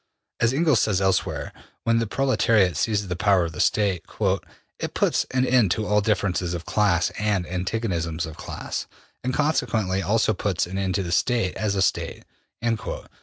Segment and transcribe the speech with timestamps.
[0.39, 1.53] As Engels says elsewhere,
[1.83, 6.01] when the proletariat seizes the power of the State ``it puts an end to all
[6.01, 8.87] differences of class and antagonisms of class,
[9.23, 12.23] and consequently also puts an end to the State as a State.''